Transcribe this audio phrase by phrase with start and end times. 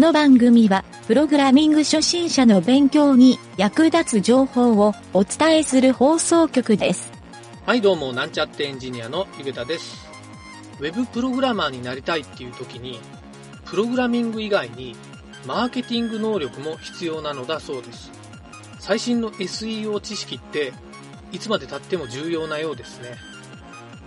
[0.00, 7.12] この番組は、プログラミング初心者の勉強に役立つ情報をお伝えする放送局です。
[7.66, 10.08] はいどうもなんちゃってエンジニアのゆげたです。
[10.78, 12.98] ウェブプログラマーになりたいっていう時に
[13.66, 14.96] プログラミング以外に
[15.44, 18.10] マーケティング能力も必要なのだそうです。
[18.78, 20.72] 最新の SEO 知識って
[21.30, 23.16] いつまでたっても重要なようですね。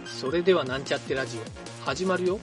[0.07, 1.62] それではなんちゃってラジオ。
[1.85, 2.39] 始まるよ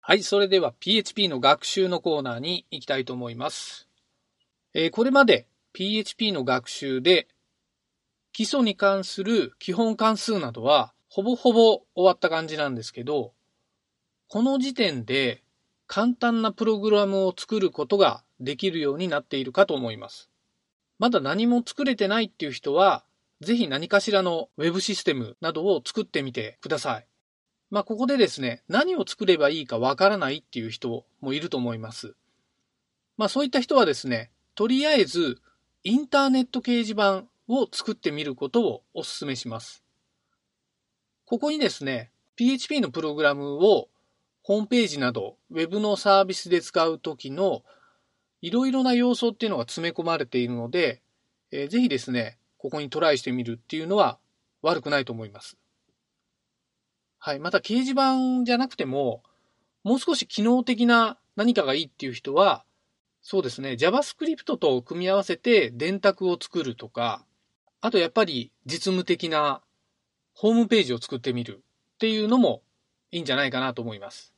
[0.00, 3.88] はい、それでは PHP の学習のコーナーに行きたいと思います。
[4.72, 7.28] えーこれまで PHP の学習で
[8.32, 13.32] 基礎に関する基本関数などはほぼほぼ終わった感じなんですけど、
[14.28, 15.42] この時点で
[15.88, 20.30] 簡単なプログラムを作ることができるようになっているかと思います。
[20.98, 23.04] まだ何も作れてないっていう人は、
[23.40, 27.06] ぜひ何かしらの Web システムなどを作ってみてください。
[27.70, 32.14] まあ、ここでですね、何を作ればいいかわからないっていう人もいると思います。
[33.16, 35.40] まあ、そういった人はですね、とりあえず、
[35.84, 39.82] インターネット掲示板を作ってみることをお勧めします。
[41.24, 43.88] ここにですね、PHP のプログラムを
[44.48, 47.64] ホームページなど、ウェブのサービスで使うときの
[48.40, 51.02] いろいろな要素っていうのが詰め込まれているので、
[51.50, 54.18] えーぜひですね、ここにトライしてみるっていうのは
[54.62, 55.58] 悪くないと思います。
[57.18, 57.40] はい。
[57.40, 59.22] また掲示板じゃなくても、
[59.84, 62.64] もう少し機能的な何かがいいっていう人は、
[63.20, 67.22] そうですね、JavaScript と組み合わせて電卓を作るとか、
[67.82, 69.60] あとやっぱり実務的な
[70.32, 71.62] ホームページを作ってみる
[71.96, 72.62] っていうのも
[73.10, 74.32] いいんじゃないかなと思います。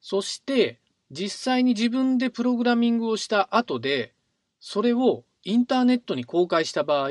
[0.00, 0.78] そして、
[1.10, 4.14] 実際に自分でプログラミングをした後で、
[4.60, 7.10] それをインターネットに公開した場合、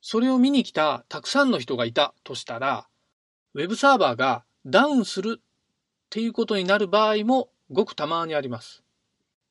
[0.00, 2.86] それを見に来たたくさんの人がいたとしたら、
[3.54, 5.42] ウェブサーバーがダウンするっ
[6.08, 8.82] ていうことになる場合もごくたまにあります。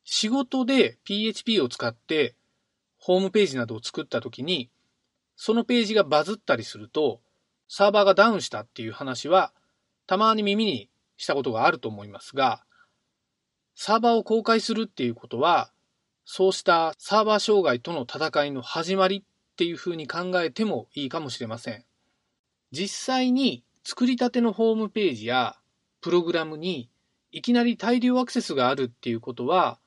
[0.04, 2.36] 仕事で PHP を使って
[2.98, 4.70] ホームページなどを作った時に、
[5.36, 7.22] そのページがバズったりすると、
[7.68, 9.54] サーバーがダウンしたっていう話は
[10.08, 10.89] たまに耳に
[11.20, 12.64] したことがあると思いますが、
[13.76, 15.72] サーバーを公開するっていうことは、
[16.24, 21.84] そうしたサーバー障害との戦いの始まりっていうふうに考えてもいいかもしれません。
[22.72, 25.58] 実際に作りたてのホームページや
[26.00, 26.90] プログラムに
[27.32, 29.78] いきなり大量アクセスがあるっていうことは、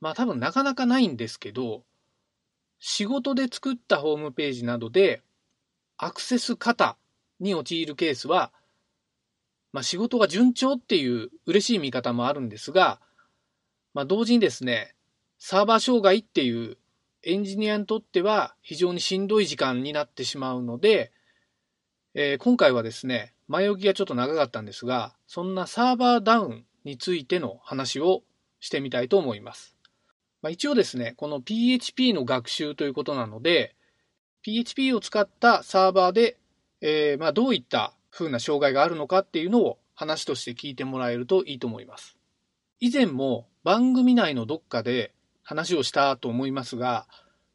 [0.00, 1.82] まあ多分なかなかないんですけど、
[2.78, 5.22] 仕事で作ったホームページなどで
[5.98, 6.96] アクセス過多
[7.38, 8.50] に陥るケースは、
[9.74, 13.00] まあ仕事が順調っていう嬉しい見方もあるんですが、
[13.92, 14.94] まあ同時にですね、
[15.40, 16.78] サーバー障害っていう
[17.24, 21.10] エンジニアにとっては非常にしんどい時間になってしまうので、
[22.14, 28.22] えー今回はですね、前置きがちょっと長かったんですが、そんなサーバーダウンについての話を
[28.60, 29.76] してみたいと思います。
[30.40, 33.74] まあ、一応ですね、この PHP の学習ということなので、
[34.42, 36.36] PHP を使ったサーバーで、
[36.80, 42.16] えーまあ、どういった風な障害があるのかっていうのを話として聞いてもらえるといいと思います。
[42.78, 47.08] 以前も番組内のどっかで話をしたと思いますが、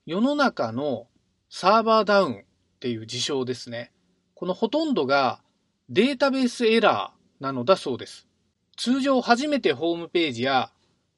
[0.06, 1.08] 世の中の
[1.50, 2.44] サーバーダウンっ
[2.80, 3.94] ていう事象ですね。
[4.36, 5.42] このほとんどが
[5.88, 8.28] データベースエラーなのだそうです。
[8.76, 10.72] 通常初めてホームページや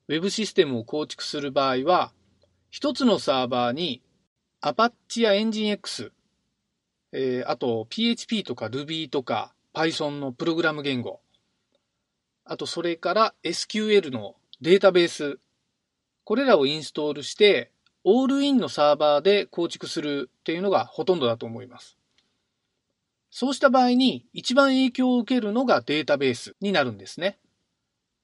[0.08, 2.14] ウェブシステムを構築する場合は、
[2.70, 4.04] 一つのサーバーに
[4.62, 6.12] Apache や NGINX、
[7.12, 11.22] えーあと PHP とか Ruby とか Python のプログラム言語、
[12.46, 15.40] あとそれから SQL のデータベース、
[16.24, 17.72] これらをインストールして、
[18.04, 21.98] オールインのサーバーで構築するっていうのがほとんどだと思います。
[23.30, 27.38] そうした場合に一番影響を受けるのがデータベースになるんですね。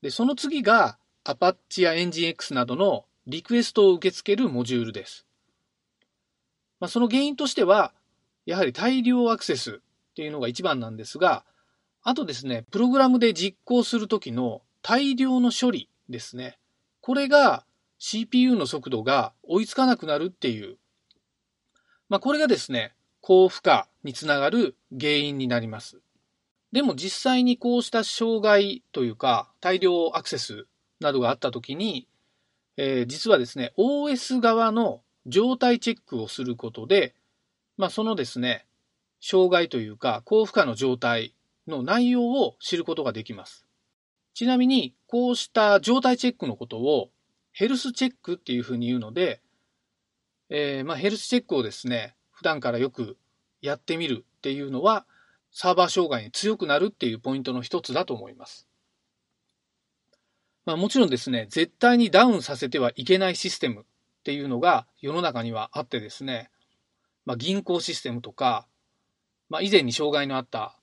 [0.01, 5.25] で、その次が Apache や EngineX などのリクエストを受け付けるモジュールです。
[6.79, 7.93] まあ、その原因としては、
[8.47, 11.43] やはり大量アクセスっていうのが一番なんですが、
[12.01, 16.57] あとですね、プログラムで実行するときの大量の処理ですね。
[17.01, 17.65] これが
[17.99, 20.77] CPU の速度が追いつかなくなるっていう、
[22.07, 25.99] まあ、これがですね、高負荷につながる原因になります。
[26.71, 30.67] でも実際にこうした障害というか大量アクセス
[31.01, 32.07] などがあったときに、
[32.77, 37.13] えー実はですね、OS 側の状態チェックをすることで、
[37.77, 38.65] まあ、そのですね、
[39.21, 41.33] 障害というか高負荷の状態
[41.67, 43.65] の内容を知ることができます。
[44.33, 47.09] ちなみに、こうした状態チェックのことを
[47.53, 49.41] ヘルスチェックっていうふうに言うので、
[50.49, 53.17] えーまあ、ヘルスチェックをですね、普段からよく
[53.61, 55.05] やってみるっていうのは、
[55.51, 58.67] サーバー障害に強くなるっていうポイントの一つだと思います。
[60.65, 63.83] まあもちろんですね、絶対にダウンさせてはいけないシステムっ
[64.23, 66.51] ていうのが世の中にはあってですね、
[67.27, 68.65] まあ銀行システムとか、
[69.49, 70.79] まあ以前に障害のあった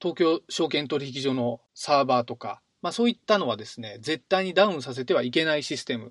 [0.00, 6.10] 東京証券取引所のサーバーとか、まあそういったのはですね、絶対にダウンさせてはいけないシステムっ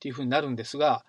[0.00, 1.04] ていうふうになるんですが、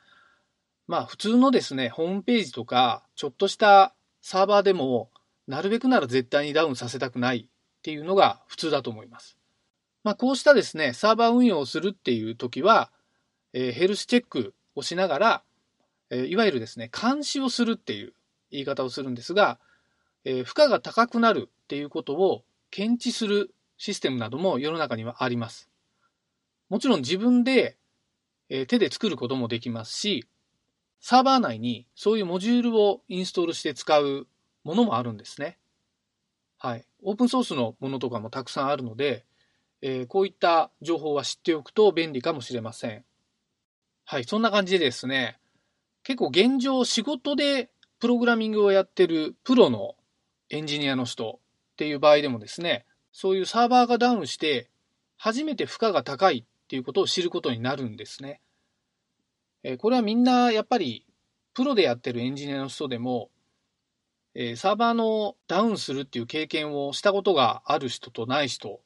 [0.86, 5.10] まあ普通のですね、ホームページとか、ちょっとしたサーバーでも、
[5.48, 9.38] なるべくなら絶対にダウンさせたくないっていうのが普通だと思います。
[10.04, 12.92] まあこうしたですね、サーバー運用をするっていう時は、
[13.54, 15.44] えー、ヘルスチェックをしながら、
[16.10, 18.14] え、いわゆるですね、監視をするっていう
[18.52, 19.60] 言い方をするんですが、
[20.24, 25.70] え、負荷が高くなるっていうことを検知するシステムなども世の中にはあります。
[26.70, 27.78] もちろん自分で、
[28.50, 30.26] え手で作ることもできますし、
[31.00, 34.28] サーバー内にそういうモジュールをインストールして使う
[34.64, 35.58] ものもあるんですね。
[36.58, 36.86] はい。
[37.04, 39.26] オープンソースのものとかもたくさんあるので、
[39.82, 43.06] えー、こういった情報は知っておくと便利かもしれません。
[44.06, 44.24] はい。
[44.24, 45.40] そんな感じでですね、
[46.08, 47.70] 結構現状仕事で
[48.00, 49.96] プログラミングをやってるプロの
[50.50, 51.42] エンジニアの人
[51.74, 54.70] っていう場合でもですね、そういうサーバーがダウンして、
[55.18, 58.40] 初めて負荷が高いっていうことを知ることになるんですね。
[59.80, 61.06] これはみんなやっぱり
[61.54, 63.30] プロでやってるエンジニアの人でも、
[64.56, 68.80] サーバーのダウンするっていう経験をしたことがある人とない人、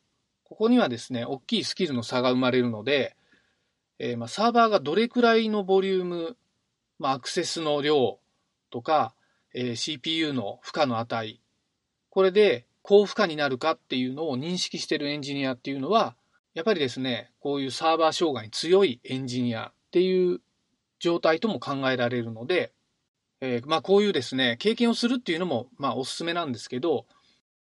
[0.43, 3.15] ここにはですね、大きいスキルの差が生まれるので、
[3.99, 6.37] えまサーバーがどれくらいのボリューム、
[7.01, 8.19] まアクセスの量
[8.69, 9.15] とか、
[9.53, 11.41] え CPU の負荷の値、
[12.09, 16.15] これで高負荷になるかっていうのを認識してるエンジニアっていうのは、
[16.53, 20.41] やっぱりですね、こういうサーバー障害に強いエンジニアっていう
[20.99, 22.71] 状態とも考えられるので、
[23.39, 27.07] えー、まあこういうですね、経験をするっていうのもまあおすすめなんですけど、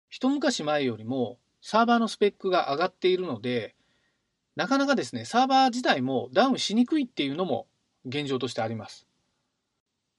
[0.09, 3.75] 一昔前よりもサーバーのスペックが上がっているので、
[4.55, 7.67] なかなかですね、サーバー自体もダウンしにくいっていうのも
[8.05, 9.05] 現状としてあります。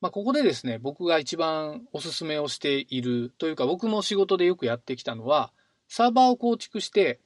[0.07, 5.51] まあ、ここでですね、僕が一番おすすめをしているというか、僕も仕事でよくやってきたのは、
[5.89, 7.19] サーバーを構築して、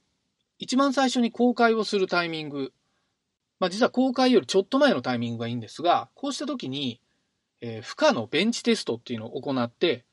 [0.57, 2.73] 一番最初に公開をするタイミング、
[3.59, 6.99] まあ、実は公開よりちょっと前のタイミングがいいんですが、こうした時に、
[7.61, 10.03] えー、負荷のベンチテストっていうのを行って、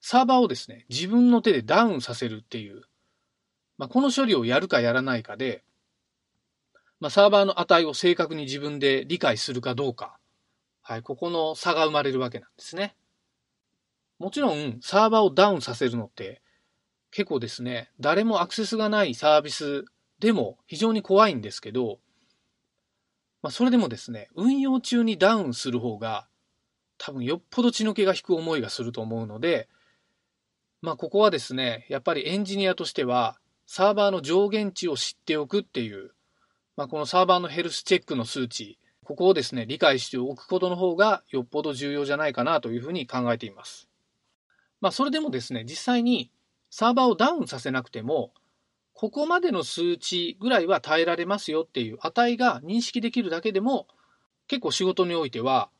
[0.00, 2.82] サーバーをですね、自分の手でダウンさせるっていう、
[3.76, 5.64] まあ、この処理をやるかやらないかで、
[7.00, 10.20] まあ、サーバーの値を正確に自分で理解するかどうか、
[10.82, 12.94] はい、ここの差が生まれるわけなんですね。
[14.18, 16.42] もちろん、サーバーをダウンさせるのって
[17.10, 19.84] 結構ですね、誰もアクセスがないサービス
[20.18, 21.98] でも非常に怖いんですけど、
[23.42, 26.26] まあ、それでもですね、運用中にダウンする方が
[26.98, 29.68] 多分よっぽど血の気が引く思いがすると思うので、
[30.80, 36.12] まあ、ここはですね、やっぱりエンジニアとしてはサーバーの上限値を知っておくっていう、
[36.76, 43.88] まあ、このサーバーのヘルスチェックの数値、ここをですね、理解しておくことの方がよっぽど重要じゃないかなというふうに考えています。
[44.80, 46.30] まあ、それでもですね、実際に
[46.70, 48.32] サーバーをダウンさせなくても、
[48.94, 53.88] ここまでの数値ぐらいは耐えられますよっていう値が認識できるだけでも、
[54.46, 55.70] 結構仕事においては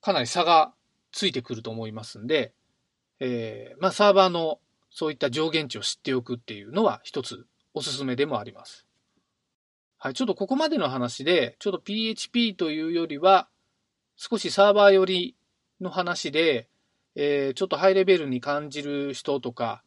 [0.00, 0.72] かなり差が
[1.12, 2.52] ついてくると思いますんで、
[3.20, 4.60] えー、まあ、サーバーの
[4.90, 8.83] そういった上限値を知っておくっていうのは一つおすすめでもあります。
[10.04, 13.48] はい、ちょっとここまでの話で、ちょっと PHP というよりは、
[14.16, 15.36] 少しサーバー寄り
[15.80, 16.68] の話で、
[17.14, 19.82] えー、ちょっとハイレベルに感じる人とか、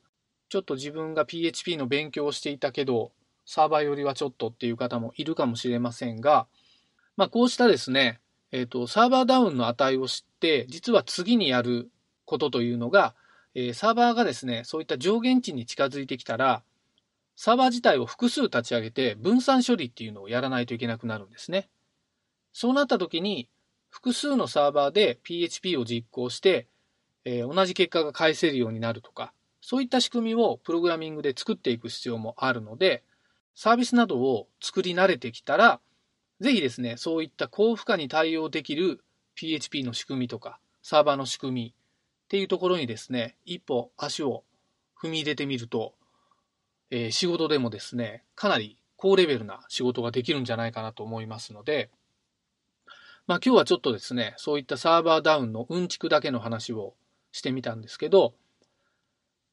[0.50, 3.12] ちょっと自分が PHP の勉強をしていたけど、
[3.46, 6.48] サーバー寄りはちょっとっていう方もいるかもしれませんが、
[7.16, 8.20] まあこうしたですね、
[8.52, 11.92] えっ、ー、と、サーバーダウンの値を知って、実は次にやる
[12.26, 13.14] ことというのが、
[13.54, 16.64] えー、サーバーがですね、そういった上限値に近づいてきたら、
[17.38, 21.70] サーバー自体を複数立ち上げて分散処理っていうのをやらないといけなくなるんですね。
[22.52, 23.48] そうなった時に
[23.90, 26.68] 複数のサーバーで PHP を実行して、
[27.26, 33.04] えー、同じ結果が返せるようになるとか、そういった仕組みをプログラミングで作っていく必要もあるので、
[33.54, 35.80] サービスなどを作り慣れてきたら、
[36.40, 39.04] ぜひですね、そういった高負荷に対応できる
[39.36, 41.74] PHP の仕組みとか、サーバーの仕組みっ
[42.30, 44.44] ていうところにですね、一歩足を
[45.00, 45.94] 踏み入れてみると、
[46.90, 51.90] えー、仕事でもですね、かなり高レベルな仕事ができるんじゃないかなと思いますので、
[53.28, 56.94] まあ今日はちょっとですね、そういったサーバーダウンのうんちくだけの話を
[57.32, 58.34] してみたんですけど、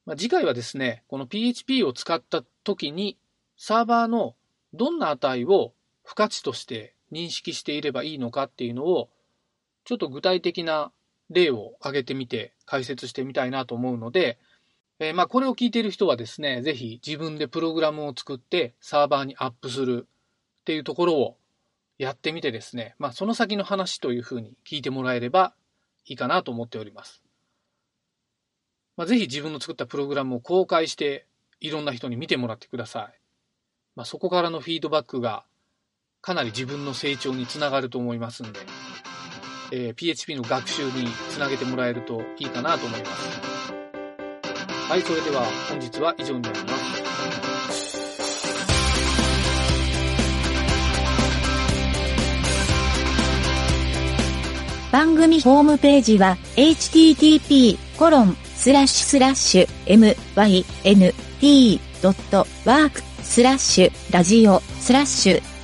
[0.05, 3.17] まあ、次回はですね、この PHP を使った時に
[3.57, 4.35] サーバーの
[4.73, 5.73] どんな値を
[6.03, 9.09] 付加値として認識していればいいのかっていうのを
[9.83, 10.91] ちょっと具体的な
[11.29, 14.37] 例を挙げてみて解説してみたいなと思うので、
[14.99, 20.07] えー、まあこれを聞いている人はですね、ぜひ自分でプログラムを作ってサーバーにアップする
[20.61, 21.37] っていうところを
[21.97, 25.53] やってみてですね、まあその先の話というふうに聞いてもらえれば
[26.05, 27.25] いいかなと思っております。
[28.97, 31.25] まあ、ぜひ自分の作ったプログラムを公開して
[31.59, 33.19] いろんな人に見てもらってください。
[33.95, 35.45] まあ、そこからのフィードバックが
[36.21, 38.59] かなり自分の成長につながると思いますんで、
[39.71, 43.54] えー、PHP の学習につなげてもらえるといいかなと思います。
[44.87, 46.95] はい、それでは本日は以上になります。
[54.91, 59.67] 番組ホームページは http コロンスラッシュスラッシュ
[61.41, 65.54] mynt.work スラッシュラジオスラッシュ